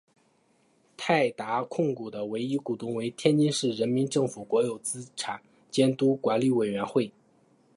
[0.97, 7.11] 泰达控股的唯一股东为天津市人民政府国有资产监督管理委员会。